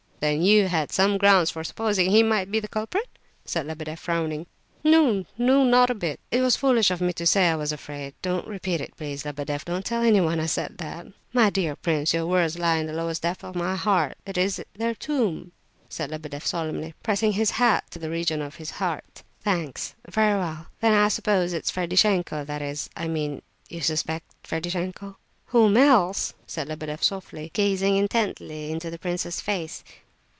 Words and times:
Then 0.23 0.43
you 0.43 0.67
had 0.67 0.91
some 0.91 1.17
grounds 1.17 1.49
for 1.49 1.63
supposing 1.63 2.11
he 2.11 2.21
might 2.21 2.51
be 2.51 2.59
the 2.59 2.67
culprit?" 2.67 3.09
said 3.43 3.65
Lebedeff, 3.65 3.99
frowning. 3.99 4.45
"Oh 4.85 5.25
no—not 5.35 5.89
a 5.89 5.95
bit! 5.95 6.19
It 6.29 6.41
was 6.41 6.55
foolish 6.55 6.91
of 6.91 7.01
me 7.01 7.11
to 7.13 7.25
say 7.25 7.49
I 7.49 7.55
was 7.55 7.71
afraid! 7.71 8.13
Don't 8.21 8.47
repeat 8.47 8.81
it 8.81 8.95
please, 8.95 9.25
Lebedeff, 9.25 9.65
don't 9.65 9.83
tell 9.83 10.03
anyone 10.03 10.39
I 10.39 10.45
said 10.45 10.77
that!" 10.77 11.07
"My 11.33 11.49
dear 11.49 11.75
prince! 11.75 12.13
your 12.13 12.27
words 12.27 12.59
lie 12.59 12.77
in 12.77 12.85
the 12.85 12.93
lowest 12.93 13.23
depth 13.23 13.43
of 13.43 13.55
my 13.55 13.75
heart—it 13.75 14.37
is 14.37 14.63
their 14.77 14.93
tomb!" 14.93 15.53
said 15.89 16.11
Lebedeff, 16.11 16.45
solemnly, 16.45 16.93
pressing 17.01 17.31
his 17.31 17.49
hat 17.57 17.85
to 17.89 17.97
the 17.97 18.11
region 18.11 18.43
of 18.43 18.53
his 18.57 18.69
heart. 18.69 19.23
"Thanks; 19.43 19.95
very 20.07 20.37
well. 20.37 20.67
Then 20.81 20.93
I 20.93 21.07
suppose 21.07 21.51
it's 21.51 21.71
Ferdishenko; 21.71 22.45
that 22.45 22.61
is, 22.61 22.91
I 22.95 23.07
mean, 23.07 23.41
you 23.69 23.81
suspect 23.81 24.27
Ferdishenko?" 24.43 25.15
"Whom 25.45 25.75
else?" 25.75 26.35
said 26.45 26.67
Lebedeff, 26.67 27.01
softly, 27.01 27.49
gazing 27.55 27.95
intently 27.97 28.71
into 28.71 28.91
the 28.91 28.99
prince 28.99 29.25
s 29.25 29.41
face. 29.41 29.83